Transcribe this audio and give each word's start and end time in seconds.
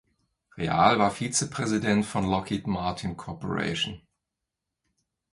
Real 0.57 0.97
war 0.97 1.11
Vizepräsident 1.11 2.07
von 2.07 2.27
Lockheed 2.27 2.65
Martin 2.65 3.17
Corp. 3.17 3.45